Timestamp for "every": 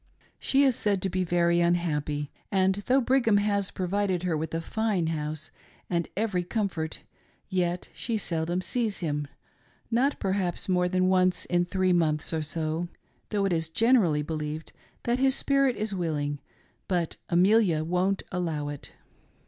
6.17-6.43